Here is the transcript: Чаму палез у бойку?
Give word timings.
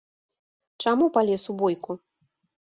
Чаму 0.85 1.05
палез 1.17 1.45
у 1.53 1.55
бойку? 1.61 1.99